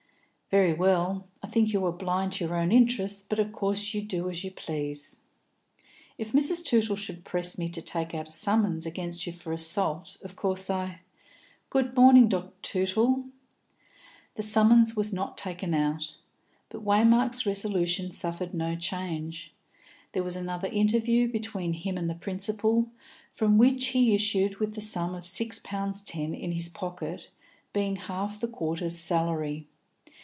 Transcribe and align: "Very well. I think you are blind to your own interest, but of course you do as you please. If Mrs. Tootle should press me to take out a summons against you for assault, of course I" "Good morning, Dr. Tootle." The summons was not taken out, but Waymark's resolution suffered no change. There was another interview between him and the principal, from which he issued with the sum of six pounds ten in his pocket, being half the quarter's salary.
"Very 0.51 0.73
well. 0.73 1.29
I 1.41 1.47
think 1.47 1.71
you 1.71 1.85
are 1.85 1.93
blind 1.93 2.33
to 2.33 2.43
your 2.45 2.57
own 2.57 2.73
interest, 2.73 3.29
but 3.29 3.39
of 3.39 3.53
course 3.53 3.93
you 3.93 4.01
do 4.01 4.29
as 4.29 4.43
you 4.43 4.51
please. 4.51 5.21
If 6.17 6.33
Mrs. 6.33 6.65
Tootle 6.65 6.97
should 6.97 7.23
press 7.23 7.57
me 7.57 7.69
to 7.69 7.81
take 7.81 8.13
out 8.13 8.27
a 8.27 8.31
summons 8.31 8.85
against 8.85 9.25
you 9.25 9.31
for 9.31 9.53
assault, 9.53 10.17
of 10.21 10.35
course 10.35 10.69
I" 10.69 11.03
"Good 11.69 11.95
morning, 11.95 12.27
Dr. 12.27 12.51
Tootle." 12.61 13.27
The 14.35 14.43
summons 14.43 14.93
was 14.93 15.13
not 15.13 15.37
taken 15.37 15.73
out, 15.73 16.17
but 16.67 16.83
Waymark's 16.83 17.45
resolution 17.45 18.11
suffered 18.11 18.53
no 18.53 18.75
change. 18.75 19.53
There 20.11 20.21
was 20.21 20.35
another 20.35 20.67
interview 20.67 21.31
between 21.31 21.71
him 21.71 21.97
and 21.97 22.09
the 22.09 22.13
principal, 22.13 22.89
from 23.31 23.57
which 23.57 23.87
he 23.95 24.13
issued 24.13 24.57
with 24.57 24.75
the 24.75 24.81
sum 24.81 25.15
of 25.15 25.25
six 25.25 25.59
pounds 25.63 26.01
ten 26.01 26.33
in 26.33 26.51
his 26.51 26.67
pocket, 26.67 27.29
being 27.71 27.95
half 27.95 28.41
the 28.41 28.49
quarter's 28.49 28.97
salary. 28.99 29.67